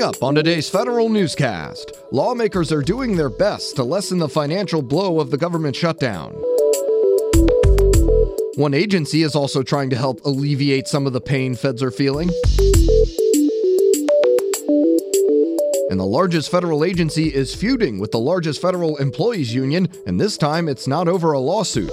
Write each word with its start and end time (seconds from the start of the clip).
Coming 0.00 0.16
up 0.16 0.22
on 0.22 0.34
today's 0.34 0.70
federal 0.70 1.10
newscast, 1.10 1.92
lawmakers 2.10 2.72
are 2.72 2.80
doing 2.80 3.18
their 3.18 3.28
best 3.28 3.76
to 3.76 3.84
lessen 3.84 4.16
the 4.16 4.30
financial 4.30 4.80
blow 4.80 5.20
of 5.20 5.30
the 5.30 5.36
government 5.36 5.76
shutdown. 5.76 6.32
One 8.56 8.72
agency 8.72 9.24
is 9.24 9.34
also 9.34 9.62
trying 9.62 9.90
to 9.90 9.96
help 9.96 10.24
alleviate 10.24 10.88
some 10.88 11.06
of 11.06 11.12
the 11.12 11.20
pain 11.20 11.54
feds 11.54 11.82
are 11.82 11.90
feeling. 11.90 12.30
And 15.90 16.00
the 16.00 16.08
largest 16.08 16.50
federal 16.50 16.82
agency 16.82 17.28
is 17.28 17.54
feuding 17.54 17.98
with 17.98 18.10
the 18.10 18.20
largest 18.20 18.62
federal 18.62 18.96
employees 18.96 19.52
union, 19.52 19.86
and 20.06 20.18
this 20.18 20.38
time 20.38 20.66
it's 20.66 20.88
not 20.88 21.08
over 21.08 21.32
a 21.32 21.40
lawsuit. 21.40 21.92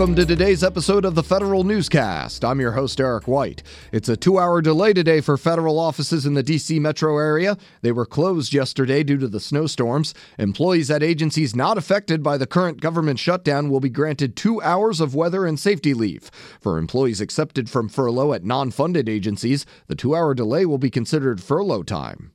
Welcome 0.00 0.16
to 0.16 0.24
today's 0.24 0.64
episode 0.64 1.04
of 1.04 1.14
the 1.14 1.22
Federal 1.22 1.62
Newscast. 1.62 2.42
I'm 2.42 2.58
your 2.58 2.72
host, 2.72 2.98
Eric 3.00 3.28
White. 3.28 3.62
It's 3.92 4.08
a 4.08 4.16
two 4.16 4.38
hour 4.38 4.62
delay 4.62 4.94
today 4.94 5.20
for 5.20 5.36
federal 5.36 5.78
offices 5.78 6.24
in 6.24 6.32
the 6.32 6.42
D.C. 6.42 6.80
metro 6.80 7.18
area. 7.18 7.58
They 7.82 7.92
were 7.92 8.06
closed 8.06 8.54
yesterday 8.54 9.02
due 9.02 9.18
to 9.18 9.28
the 9.28 9.40
snowstorms. 9.40 10.14
Employees 10.38 10.90
at 10.90 11.02
agencies 11.02 11.54
not 11.54 11.76
affected 11.76 12.22
by 12.22 12.38
the 12.38 12.46
current 12.46 12.80
government 12.80 13.18
shutdown 13.18 13.68
will 13.68 13.78
be 13.78 13.90
granted 13.90 14.36
two 14.36 14.62
hours 14.62 15.02
of 15.02 15.14
weather 15.14 15.44
and 15.44 15.60
safety 15.60 15.92
leave. 15.92 16.30
For 16.62 16.78
employees 16.78 17.20
excepted 17.20 17.68
from 17.68 17.90
furlough 17.90 18.32
at 18.32 18.42
non 18.42 18.70
funded 18.70 19.06
agencies, 19.06 19.66
the 19.86 19.94
two 19.94 20.16
hour 20.16 20.32
delay 20.32 20.64
will 20.64 20.78
be 20.78 20.88
considered 20.88 21.42
furlough 21.42 21.82
time. 21.82 22.32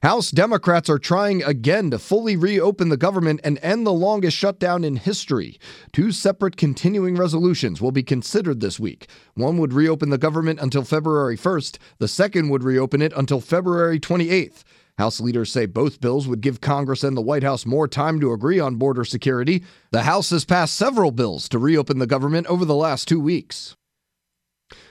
House 0.00 0.30
Democrats 0.30 0.88
are 0.88 1.00
trying 1.00 1.42
again 1.42 1.90
to 1.90 1.98
fully 1.98 2.36
reopen 2.36 2.88
the 2.88 2.96
government 2.96 3.40
and 3.42 3.58
end 3.62 3.84
the 3.84 3.92
longest 3.92 4.36
shutdown 4.36 4.84
in 4.84 4.94
history. 4.94 5.58
Two 5.92 6.12
separate 6.12 6.56
continuing 6.56 7.16
resolutions 7.16 7.80
will 7.80 7.90
be 7.90 8.04
considered 8.04 8.60
this 8.60 8.78
week. 8.78 9.08
One 9.34 9.58
would 9.58 9.72
reopen 9.72 10.10
the 10.10 10.16
government 10.16 10.60
until 10.60 10.84
February 10.84 11.36
1st, 11.36 11.78
the 11.98 12.06
second 12.06 12.48
would 12.48 12.62
reopen 12.62 13.02
it 13.02 13.12
until 13.16 13.40
February 13.40 13.98
28th. 13.98 14.62
House 14.98 15.18
leaders 15.18 15.50
say 15.50 15.66
both 15.66 16.00
bills 16.00 16.28
would 16.28 16.42
give 16.42 16.60
Congress 16.60 17.02
and 17.02 17.16
the 17.16 17.20
White 17.20 17.42
House 17.42 17.66
more 17.66 17.88
time 17.88 18.20
to 18.20 18.32
agree 18.32 18.60
on 18.60 18.76
border 18.76 19.04
security. 19.04 19.64
The 19.90 20.02
House 20.02 20.30
has 20.30 20.44
passed 20.44 20.76
several 20.76 21.10
bills 21.10 21.48
to 21.48 21.58
reopen 21.58 21.98
the 21.98 22.06
government 22.06 22.46
over 22.46 22.64
the 22.64 22.72
last 22.76 23.08
two 23.08 23.18
weeks. 23.18 23.74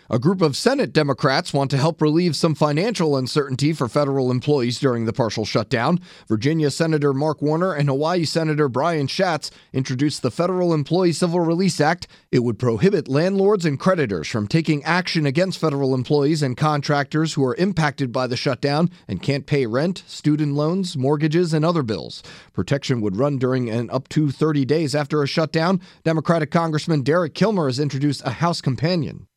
A 0.10 0.20
group 0.20 0.42
of 0.42 0.56
Senate 0.56 0.94
Democrats 0.94 1.54
want 1.54 1.70
to 1.72 1.78
help 1.78 2.02
relieve 2.02 2.34
some 2.34 2.56
financial 2.56 3.18
uncertainty 3.18 3.74
for 3.74 3.90
federal 3.90 4.32
employees 4.32 4.80
during 4.80 5.04
the 5.04 5.12
partial 5.12 5.44
shutdown. 5.44 6.00
Virginia 6.30 6.72
Senator 6.72 7.14
Mark 7.14 7.42
Warner 7.42 7.74
and 7.74 7.90
Hawaii 7.90 8.24
Senator 8.24 8.70
Brian 8.70 9.08
Schatz 9.08 9.52
introduced 9.74 10.22
the 10.22 10.32
Federal 10.32 10.74
Employee 10.74 11.12
Civil 11.12 11.42
Relief 11.42 11.82
Act. 11.82 12.08
It 12.32 12.40
would 12.40 12.58
prohibit 12.58 13.10
landlords 13.10 13.66
and 13.66 13.78
creditors 13.78 14.30
from 14.30 14.48
taking 14.48 14.82
action 14.86 15.26
against 15.26 15.60
federal 15.60 15.94
employees 15.94 16.42
and 16.42 16.56
contractors 16.56 17.34
who 17.34 17.44
are 17.44 17.56
impacted 17.56 18.14
by 18.14 18.28
the 18.28 18.38
shutdown 18.38 18.90
and 19.10 19.22
can't 19.22 19.46
pay 19.46 19.66
rent, 19.66 20.04
student 20.08 20.54
loans, 20.54 20.96
mortgages, 20.96 21.54
and 21.54 21.66
other 21.66 21.84
bills. 21.84 22.24
Protection 22.54 23.02
would 23.02 23.18
run 23.18 23.38
during 23.38 23.70
and 23.70 23.92
up 23.92 24.08
to 24.08 24.32
30 24.32 24.64
days 24.64 24.96
after 24.96 25.22
a 25.22 25.28
shutdown. 25.28 25.82
Democratic 26.06 26.50
Congressman 26.50 27.02
Derek 27.02 27.34
Kilmer 27.34 27.66
has 27.66 27.78
introduced 27.78 28.22
a 28.24 28.30
House 28.30 28.62
companion. 28.62 29.28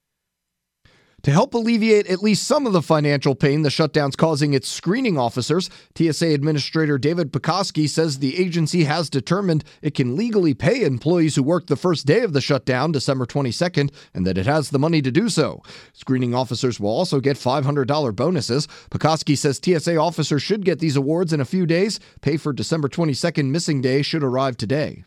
To 1.25 1.31
help 1.31 1.53
alleviate 1.53 2.07
at 2.07 2.23
least 2.23 2.45
some 2.45 2.67
of 2.67 2.73
the 2.73 2.81
financial 2.81 3.35
pain 3.35 3.61
the 3.61 3.69
shutdown's 3.69 4.17
causing 4.17 4.55
its 4.55 4.69
screening 4.69 5.19
officers, 5.19 5.69
TSA 5.95 6.29
Administrator 6.29 6.97
David 6.97 7.31
Pekoske 7.31 7.89
says 7.91 8.19
the 8.19 8.39
agency 8.39 8.85
has 8.85 9.11
determined 9.11 9.63
it 9.83 9.95
can 9.95 10.17
legally 10.17 10.55
pay 10.55 10.83
employees 10.83 11.35
who 11.35 11.43
worked 11.43 11.69
the 11.69 11.77
first 11.77 12.07
day 12.07 12.23
of 12.23 12.33
the 12.33 12.41
shutdown, 12.41 12.91
December 12.91 13.27
22nd, 13.27 13.93
and 14.15 14.27
that 14.27 14.39
it 14.39 14.47
has 14.47 14.71
the 14.71 14.79
money 14.79 15.03
to 15.03 15.11
do 15.11 15.29
so. 15.29 15.63
Screening 15.93 16.35
officers 16.35 16.81
will 16.81 16.91
also 16.91 17.21
get 17.21 17.37
$500 17.37 18.17
bonuses. 18.17 18.67
Pekoske 18.91 19.37
says 19.37 19.61
TSA 19.63 19.97
officers 19.97 20.43
should 20.43 20.65
get 20.65 20.79
these 20.79 20.97
awards 20.97 21.35
in 21.35 21.41
a 21.41 21.45
few 21.45 21.67
days. 21.67 22.01
Pay 22.23 22.39
for 22.39 22.55
December 22.55 22.89
22nd 22.89 23.51
missing 23.51 23.83
day 23.83 24.01
should 24.01 24.25
arrive 24.25 24.57
today. 24.57 25.05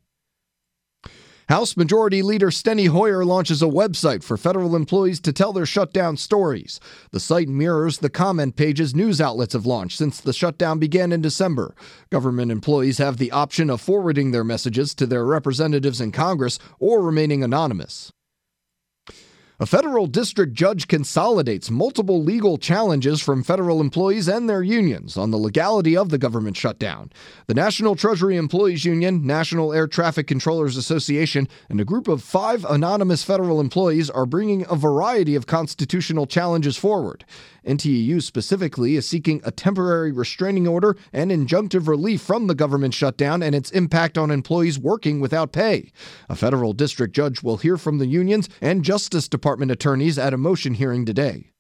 House 1.50 1.76
Majority 1.76 2.22
Leader 2.22 2.50
Steny 2.50 2.88
Hoyer 2.88 3.26
launches 3.26 3.62
a 3.62 3.66
website 3.66 4.24
for 4.24 4.38
federal 4.38 4.78
employees 4.78 5.20
to 5.22 5.34
tell 5.34 5.52
their 5.52 5.66
shutdown 5.66 6.16
stories. 6.16 6.80
The 7.12 7.20
site 7.20 7.50
mirrors 7.50 7.98
the 7.98 8.10
comment 8.10 8.56
pages 8.56 8.96
news 8.96 9.20
outlets 9.20 9.52
have 9.52 9.66
launched 9.66 9.98
since 9.98 10.22
the 10.22 10.32
shutdown 10.32 10.80
began 10.80 11.12
in 11.12 11.22
December. 11.22 11.76
Government 12.10 12.50
employees 12.50 12.98
have 13.00 13.18
the 13.18 13.32
option 13.32 13.70
of 13.70 13.82
forwarding 13.82 14.32
their 14.32 14.46
messages 14.46 14.96
to 14.96 15.06
their 15.06 15.26
representatives 15.26 16.00
in 16.00 16.14
Congress 16.14 16.60
or 16.80 17.02
remaining 17.02 17.44
anonymous. 17.44 18.14
A 19.64 19.66
federal 19.66 20.08
district 20.08 20.56
judge 20.56 20.90
consolidates 20.90 21.72
multiple 21.72 22.22
legal 22.22 22.58
challenges 22.58 23.22
from 23.22 23.44
federal 23.44 23.80
employees 23.80 24.28
and 24.28 24.50
their 24.50 24.62
unions 24.62 25.16
on 25.16 25.32
the 25.32 25.38
legality 25.38 25.96
of 25.96 26.10
the 26.10 26.18
government 26.18 26.58
shutdown. 26.58 27.14
The 27.48 27.54
National 27.54 27.96
Treasury 27.96 28.36
Employees 28.36 28.84
Union, 28.84 29.26
National 29.26 29.72
Air 29.72 29.88
Traffic 29.88 30.28
Controllers 30.28 30.76
Association, 30.76 31.48
and 31.70 31.80
a 31.80 31.86
group 31.86 32.10
of 32.10 32.22
five 32.22 32.66
anonymous 32.66 33.24
federal 33.24 33.62
employees 33.62 34.10
are 34.10 34.26
bringing 34.26 34.66
a 34.70 34.76
variety 34.76 35.34
of 35.34 35.48
constitutional 35.48 36.28
challenges 36.28 36.76
forward. 36.76 37.24
NTEU 37.66 38.22
specifically 38.22 38.98
is 38.98 39.08
seeking 39.08 39.40
a 39.46 39.52
temporary 39.52 40.12
restraining 40.12 40.68
order 40.68 40.98
and 41.14 41.32
injunctive 41.32 41.88
relief 41.88 42.22
from 42.22 42.48
the 42.48 42.56
government 42.56 42.94
shutdown 42.94 43.42
and 43.42 43.56
its 43.56 43.72
impact 43.72 44.18
on 44.18 44.30
employees 44.30 44.78
working 44.78 45.22
without 45.22 45.54
pay. 45.54 45.94
A 46.28 46.36
federal 46.36 46.74
district 46.74 47.16
judge 47.16 47.42
will 47.42 47.56
hear 47.56 47.78
from 47.78 48.00
the 48.00 48.06
unions 48.06 48.50
and 48.60 48.84
Justice 48.84 49.30
Department 49.30 49.53
attorneys 49.62 50.18
at 50.18 50.34
a 50.34 50.38
motion 50.38 50.74
hearing 50.74 51.06
today. 51.06 51.54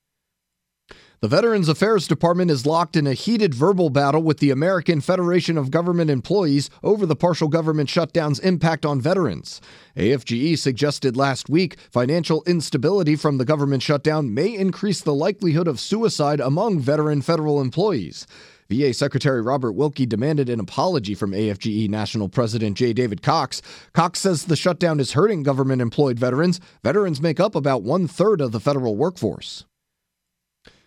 The 1.24 1.30
Veterans 1.30 1.70
Affairs 1.70 2.06
Department 2.06 2.52
is 2.52 2.66
locked 2.66 2.98
in 2.98 3.08
a 3.08 3.14
heated 3.14 3.54
verbal 3.54 3.90
battle 3.90 4.22
with 4.22 4.40
the 4.40 4.52
American 4.52 5.00
Federation 5.00 5.58
of 5.58 5.72
Government 5.72 6.10
Employees 6.10 6.70
over 6.84 7.06
the 7.06 7.16
partial 7.16 7.48
government 7.48 7.90
shutdown's 7.90 8.40
impact 8.40 8.86
on 8.86 9.00
veterans. 9.00 9.62
AFGE 9.96 10.60
suggested 10.60 11.16
last 11.16 11.48
week 11.48 11.78
financial 11.90 12.44
instability 12.46 13.16
from 13.16 13.38
the 13.38 13.46
government 13.46 13.82
shutdown 13.82 14.34
may 14.34 14.54
increase 14.54 15.00
the 15.00 15.14
likelihood 15.14 15.66
of 15.66 15.80
suicide 15.80 16.42
among 16.42 16.82
veteran 16.82 17.22
federal 17.22 17.62
employees. 17.62 18.28
VA 18.70 18.94
Secretary 18.94 19.42
Robert 19.42 19.74
Wilkie 19.74 20.06
demanded 20.06 20.50
an 20.50 20.60
apology 20.60 21.16
from 21.16 21.32
AFGE 21.32 21.90
National 21.90 22.30
President 22.30 22.78
J. 22.78 22.94
David 22.94 23.22
Cox. 23.22 23.62
Cox 23.94 24.20
says 24.20 24.46
the 24.46 24.56
shutdown 24.56 25.00
is 25.00 25.14
hurting 25.14 25.44
government 25.44 25.82
employed 25.82 26.20
veterans. 26.20 26.60
Veterans 26.84 27.22
make 27.22 27.40
up 27.40 27.56
about 27.56 27.84
one 27.84 28.08
third 28.08 28.42
of 28.42 28.52
the 28.52 28.60
federal 28.60 28.96
workforce. 28.96 29.66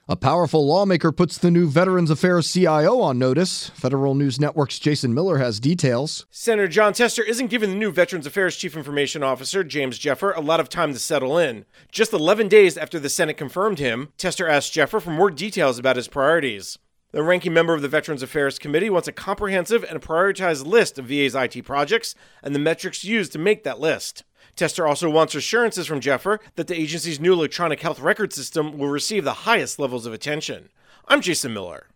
A 0.09 0.15
powerful 0.15 0.65
lawmaker 0.65 1.11
puts 1.11 1.37
the 1.37 1.51
new 1.51 1.69
Veterans 1.69 2.11
Affairs 2.11 2.53
CIO 2.53 3.01
on 3.01 3.19
notice. 3.19 3.71
Federal 3.71 4.15
News 4.15 4.39
Network's 4.39 4.79
Jason 4.79 5.13
Miller 5.13 5.39
has 5.39 5.59
details. 5.59 6.27
Senator 6.31 6.69
Jon 6.69 6.93
Tester 6.93 7.25
isn't 7.25 7.49
giving 7.49 7.71
the 7.71 7.77
new 7.77 7.91
Veterans 7.91 8.25
Affairs 8.25 8.57
Chief 8.57 8.77
Information 8.77 9.25
Officer, 9.25 9.65
James 9.65 9.99
Gfrerer, 9.99 10.37
a 10.37 10.41
lot 10.41 10.61
of 10.61 10.69
time 10.69 10.93
to 10.93 11.01
settle 11.01 11.37
in. 11.37 11.65
Just 11.91 12.13
11 12.13 12.47
days 12.47 12.79
after 12.79 13.01
the 13.01 13.09
Senate 13.09 13.37
confirmed 13.37 13.81
him, 13.81 14.13
Tester 14.17 14.47
asked 14.47 14.73
Gfrerer 14.73 15.03
for 15.03 15.11
more 15.11 15.29
details 15.29 15.77
about 15.77 15.97
his 15.97 16.07
priorities. 16.07 16.79
The 17.17 17.23
ranking 17.23 17.55
member 17.55 17.73
of 17.73 17.81
the 17.81 17.89
Veterans 17.89 18.23
Affairs 18.23 18.59
Committee 18.59 18.91
wants 18.91 19.09
a 19.09 19.13
comprehensive 19.13 19.83
and 19.85 20.03
prioritized 20.03 20.67
list 20.67 20.99
of 20.99 21.07
VA's 21.07 21.35
IT 21.35 21.65
projects 21.65 22.15
and 22.43 22.55
the 22.55 22.59
metrics 22.59 23.05
used 23.05 23.33
to 23.33 23.39
make 23.39 23.63
that 23.63 23.81
list. 23.81 24.23
Tester 24.55 24.87
also 24.87 25.09
wants 25.09 25.35
assurances 25.35 25.87
from 25.87 25.99
Gfrerer 25.99 26.41
that 26.57 26.67
the 26.67 26.79
agency's 26.79 27.19
new 27.19 27.33
electronic 27.33 27.81
health 27.81 28.01
record 28.01 28.35
system 28.35 28.77
will 28.77 28.89
receive 28.89 29.25
the 29.25 29.33
highest 29.33 29.79
levels 29.79 30.05
of 30.05 30.13
attention. 30.13 30.69
I'm 31.09 31.23
Jason 31.23 31.55
Miller. 31.55 31.87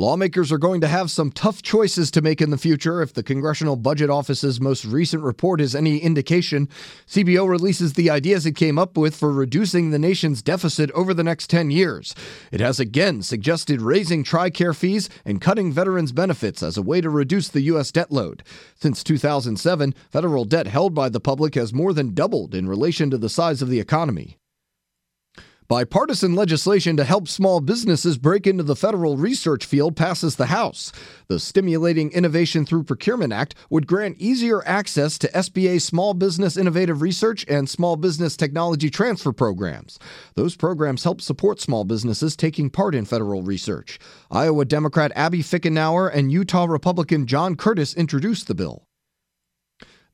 Lawmakers 0.00 0.50
are 0.50 0.56
going 0.56 0.80
to 0.80 0.88
have 0.88 1.10
some 1.10 1.30
tough 1.30 1.60
choices 1.60 2.10
to 2.10 2.22
make 2.22 2.40
in 2.40 2.48
the 2.48 2.56
future. 2.56 3.02
If 3.02 3.12
the 3.12 3.22
Congressional 3.22 3.76
Budget 3.76 4.08
Office's 4.08 4.58
most 4.58 4.86
recent 4.86 5.22
report 5.22 5.60
is 5.60 5.74
any 5.74 5.98
indication, 5.98 6.70
CBO 7.06 7.46
releases 7.46 7.92
the 7.92 8.08
ideas 8.08 8.46
it 8.46 8.56
came 8.56 8.78
up 8.78 8.96
with 8.96 9.14
for 9.14 9.30
reducing 9.30 9.90
the 9.90 9.98
nation's 9.98 10.40
deficit 10.40 10.90
over 10.92 11.12
the 11.12 11.22
next 11.22 11.50
10 11.50 11.70
years. 11.70 12.14
It 12.50 12.60
has 12.60 12.80
again 12.80 13.20
suggested 13.20 13.82
raising 13.82 14.24
TRICARE 14.24 14.74
fees 14.74 15.10
and 15.26 15.38
cutting 15.38 15.70
veterans' 15.70 16.12
benefits 16.12 16.62
as 16.62 16.78
a 16.78 16.82
way 16.82 17.02
to 17.02 17.10
reduce 17.10 17.50
the 17.50 17.60
U.S. 17.64 17.92
debt 17.92 18.10
load. 18.10 18.42
Since 18.76 19.04
2007, 19.04 19.94
federal 20.08 20.46
debt 20.46 20.66
held 20.66 20.94
by 20.94 21.10
the 21.10 21.20
public 21.20 21.56
has 21.56 21.74
more 21.74 21.92
than 21.92 22.14
doubled 22.14 22.54
in 22.54 22.66
relation 22.66 23.10
to 23.10 23.18
the 23.18 23.28
size 23.28 23.60
of 23.60 23.68
the 23.68 23.80
economy. 23.80 24.39
Bipartisan 25.70 26.34
legislation 26.34 26.96
to 26.96 27.04
help 27.04 27.28
small 27.28 27.60
businesses 27.60 28.18
break 28.18 28.44
into 28.44 28.64
the 28.64 28.74
federal 28.74 29.16
research 29.16 29.64
field 29.64 29.94
passes 29.94 30.34
the 30.34 30.46
House. 30.46 30.90
The 31.28 31.38
Stimulating 31.38 32.10
Innovation 32.10 32.66
Through 32.66 32.82
Procurement 32.82 33.32
Act 33.32 33.54
would 33.70 33.86
grant 33.86 34.18
easier 34.18 34.66
access 34.66 35.16
to 35.18 35.28
SBA 35.28 35.80
Small 35.80 36.12
Business 36.12 36.56
Innovative 36.56 37.02
Research 37.02 37.46
and 37.48 37.70
Small 37.70 37.94
Business 37.94 38.36
Technology 38.36 38.90
Transfer 38.90 39.32
programs. 39.32 40.00
Those 40.34 40.56
programs 40.56 41.04
help 41.04 41.20
support 41.20 41.60
small 41.60 41.84
businesses 41.84 42.34
taking 42.34 42.68
part 42.68 42.96
in 42.96 43.04
federal 43.04 43.42
research. 43.42 44.00
Iowa 44.28 44.64
Democrat 44.64 45.12
Abby 45.14 45.38
Finkenauer 45.38 46.12
and 46.12 46.32
Utah 46.32 46.64
Republican 46.64 47.28
John 47.28 47.54
Curtis 47.54 47.94
introduced 47.94 48.48
the 48.48 48.56
bill. 48.56 48.88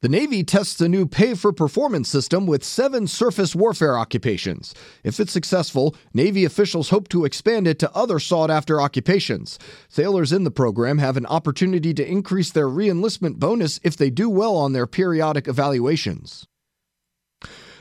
The 0.03 0.11
Navy 0.11 0.45
tests 0.45 0.79
a 0.83 0.91
new 0.91 1.07
pay 1.07 1.33
for 1.33 1.55
performance 1.55 2.11
system 2.11 2.47
with 2.47 2.63
seven 2.63 3.07
surface 3.07 3.55
warfare 3.55 3.97
occupations. 3.97 4.75
If 5.03 5.19
it's 5.19 5.33
successful, 5.33 5.97
Navy 6.13 6.45
officials 6.45 6.91
hope 6.91 7.09
to 7.09 7.25
expand 7.25 7.67
it 7.67 7.79
to 7.79 7.91
other 7.97 8.19
sought 8.19 8.51
after 8.51 8.79
occupations. 8.79 9.59
Sailors 9.89 10.33
in 10.33 10.45
the 10.45 10.51
program 10.51 10.99
have 10.99 11.17
an 11.17 11.25
opportunity 11.25 11.95
to 11.95 12.07
increase 12.07 12.51
their 12.51 12.69
reenlistment 12.69 13.37
bonus 13.37 13.81
if 13.83 13.97
they 13.97 14.11
do 14.11 14.29
well 14.29 14.55
on 14.55 14.75
their 14.75 14.87
periodic 14.87 15.49
evaluations. 15.49 16.47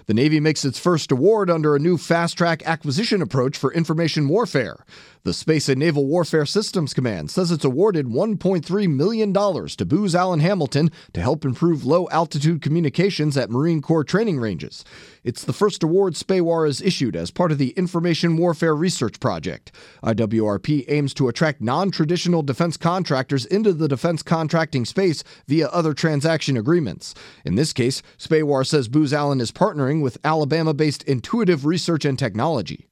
The 0.08 0.14
Navy 0.14 0.40
makes 0.40 0.64
its 0.64 0.78
first 0.78 1.12
award 1.12 1.50
under 1.50 1.76
a 1.76 1.80
new 1.80 1.98
fast 1.98 2.38
track 2.38 2.62
acquisition 2.66 3.24
approach 3.24 3.58
for 3.58 3.74
information 3.74 4.28
warfare. 4.28 4.86
The 5.24 5.34
Space 5.34 5.68
and 5.70 5.80
Naval 5.80 6.06
Warfare 6.06 6.46
Systems 6.46 6.94
Command 6.94 7.32
says 7.32 7.50
it's 7.50 7.66
awarded 7.66 8.06
$1.3 8.06 8.90
million 8.94 9.34
to 9.34 9.86
Booz 9.86 10.14
Allen 10.14 10.40
Hamilton 10.40 10.92
to 11.14 11.22
help 11.22 11.44
improve 11.44 11.84
low 11.84 12.08
altitude 12.12 12.62
communications 12.62 13.36
at 13.36 13.50
Marine 13.50 13.82
Corps 13.82 14.04
training 14.04 14.40
ranges. 14.40 14.86
It's 15.24 15.44
the 15.44 15.54
first 15.54 15.82
award 15.82 16.16
SPAWAR 16.16 16.68
has 16.68 16.80
issued 16.80 17.16
as 17.16 17.32
part 17.32 17.52
of 17.52 17.58
the 17.58 17.72
Information 17.72 18.38
Warfare 18.38 18.76
Research 18.76 19.20
Project. 19.20 19.72
IWRP 20.04 20.86
aims 20.88 21.16
to 21.16 21.28
attract 21.28 21.60
non 21.60 21.90
traditional 21.90 22.44
defense 22.44 22.78
contractors 22.78 23.48
into 23.48 23.74
the 23.74 23.88
defense 23.88 24.22
contracting 24.22 24.86
space 24.86 25.24
via 25.48 25.70
other 25.70 25.96
transaction 25.96 26.56
agreements. 26.56 27.16
In 27.44 27.56
this 27.56 27.74
case, 27.74 28.04
SPAWAR 28.20 28.64
says 28.64 28.88
Booz 28.88 29.12
Allen 29.12 29.42
is 29.42 29.50
partnering 29.96 30.02
with 30.02 30.18
Alabama 30.24 30.74
based 30.74 31.04
Intuitive 31.04 31.66
Research 31.66 32.06
and 32.06 32.18
Technology. 32.18 32.88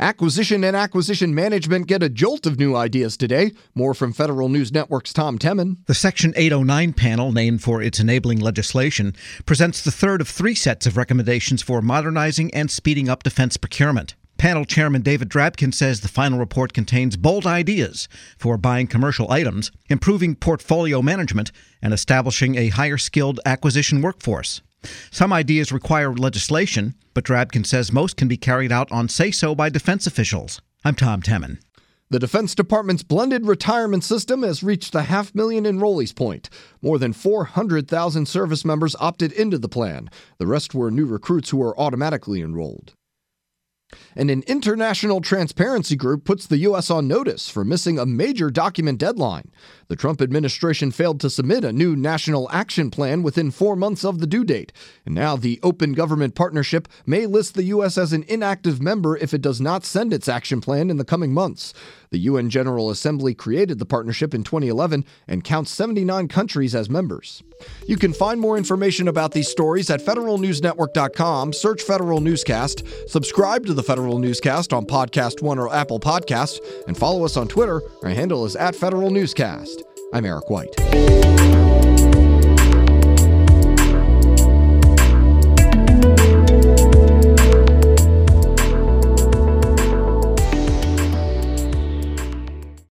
Acquisition 0.00 0.62
and 0.62 0.76
acquisition 0.76 1.34
management 1.34 1.88
get 1.88 2.04
a 2.04 2.08
jolt 2.08 2.46
of 2.46 2.56
new 2.56 2.76
ideas 2.76 3.16
today. 3.16 3.50
More 3.74 3.94
from 3.94 4.12
Federal 4.12 4.48
News 4.48 4.70
Network's 4.72 5.12
Tom 5.12 5.38
Temin. 5.38 5.78
The 5.86 5.94
Section 5.94 6.32
809 6.36 6.92
panel, 6.92 7.32
named 7.32 7.62
for 7.62 7.82
its 7.82 7.98
enabling 7.98 8.38
legislation, 8.38 9.14
presents 9.44 9.82
the 9.82 9.90
third 9.90 10.20
of 10.20 10.28
three 10.28 10.54
sets 10.54 10.86
of 10.86 10.96
recommendations 10.96 11.62
for 11.62 11.82
modernizing 11.82 12.54
and 12.54 12.70
speeding 12.70 13.08
up 13.08 13.24
defense 13.24 13.56
procurement. 13.56 14.14
Panel 14.36 14.64
Chairman 14.64 15.02
David 15.02 15.28
Drabkin 15.28 15.74
says 15.74 16.00
the 16.00 16.06
final 16.06 16.38
report 16.38 16.72
contains 16.72 17.16
bold 17.16 17.44
ideas 17.44 18.08
for 18.38 18.56
buying 18.56 18.86
commercial 18.86 19.28
items, 19.32 19.72
improving 19.88 20.36
portfolio 20.36 21.02
management, 21.02 21.50
and 21.82 21.92
establishing 21.92 22.54
a 22.54 22.68
higher 22.68 22.98
skilled 22.98 23.40
acquisition 23.44 24.00
workforce. 24.00 24.62
Some 25.10 25.32
ideas 25.32 25.72
require 25.72 26.12
legislation, 26.12 26.94
but 27.14 27.24
Drabkin 27.24 27.66
says 27.66 27.92
most 27.92 28.16
can 28.16 28.28
be 28.28 28.36
carried 28.36 28.72
out 28.72 28.90
on 28.92 29.08
say 29.08 29.30
so 29.30 29.54
by 29.54 29.68
defense 29.68 30.06
officials. 30.06 30.60
I'm 30.84 30.94
Tom 30.94 31.22
Temin. 31.22 31.58
The 32.10 32.18
Defense 32.18 32.54
Department's 32.54 33.02
blended 33.02 33.46
retirement 33.46 34.02
system 34.02 34.42
has 34.42 34.62
reached 34.62 34.94
the 34.94 35.02
half 35.02 35.34
million 35.34 35.64
enrollees 35.64 36.14
point. 36.14 36.48
More 36.80 36.98
than 36.98 37.12
400,000 37.12 38.26
service 38.26 38.64
members 38.64 38.96
opted 38.98 39.30
into 39.32 39.58
the 39.58 39.68
plan. 39.68 40.08
The 40.38 40.46
rest 40.46 40.74
were 40.74 40.90
new 40.90 41.04
recruits 41.04 41.50
who 41.50 41.58
were 41.58 41.78
automatically 41.78 42.40
enrolled. 42.40 42.94
And 44.14 44.30
an 44.30 44.42
international 44.46 45.20
transparency 45.20 45.96
group 45.96 46.24
puts 46.24 46.46
the 46.46 46.58
U.S. 46.58 46.90
on 46.90 47.08
notice 47.08 47.48
for 47.48 47.64
missing 47.64 47.98
a 47.98 48.06
major 48.06 48.50
document 48.50 48.98
deadline. 48.98 49.50
The 49.88 49.96
Trump 49.96 50.20
administration 50.20 50.90
failed 50.90 51.20
to 51.20 51.30
submit 51.30 51.64
a 51.64 51.72
new 51.72 51.96
national 51.96 52.50
action 52.50 52.90
plan 52.90 53.22
within 53.22 53.50
four 53.50 53.76
months 53.76 54.04
of 54.04 54.18
the 54.18 54.26
due 54.26 54.44
date. 54.44 54.72
And 55.06 55.14
now 55.14 55.36
the 55.36 55.58
Open 55.62 55.92
Government 55.92 56.34
Partnership 56.34 56.88
may 57.06 57.24
list 57.26 57.54
the 57.54 57.64
U.S. 57.64 57.96
as 57.96 58.12
an 58.12 58.24
inactive 58.24 58.82
member 58.82 59.16
if 59.16 59.32
it 59.32 59.40
does 59.40 59.60
not 59.60 59.84
send 59.84 60.12
its 60.12 60.28
action 60.28 60.60
plan 60.60 60.90
in 60.90 60.98
the 60.98 61.04
coming 61.04 61.32
months. 61.32 61.72
The 62.10 62.18
UN 62.18 62.50
General 62.50 62.90
Assembly 62.90 63.34
created 63.34 63.78
the 63.78 63.86
partnership 63.86 64.34
in 64.34 64.42
2011 64.42 65.04
and 65.26 65.44
counts 65.44 65.70
79 65.70 66.28
countries 66.28 66.74
as 66.74 66.88
members. 66.88 67.42
You 67.86 67.96
can 67.96 68.12
find 68.12 68.40
more 68.40 68.56
information 68.56 69.08
about 69.08 69.32
these 69.32 69.48
stories 69.48 69.90
at 69.90 70.00
federalnewsnetwork.com. 70.00 71.52
Search 71.52 71.82
Federal 71.82 72.20
Newscast, 72.20 72.84
subscribe 73.08 73.66
to 73.66 73.74
the 73.78 73.82
Federal 73.84 74.18
Newscast 74.18 74.72
on 74.72 74.84
Podcast 74.84 75.40
One 75.40 75.56
or 75.56 75.72
Apple 75.72 76.00
Podcasts, 76.00 76.58
and 76.88 76.98
follow 76.98 77.24
us 77.24 77.36
on 77.36 77.46
Twitter. 77.46 77.80
Our 78.02 78.10
handle 78.10 78.44
is 78.44 78.56
at 78.56 78.74
Federal 78.74 79.12
Newscast. 79.12 79.84
I'm 80.12 80.26
Eric 80.26 80.50
White. 80.50 80.74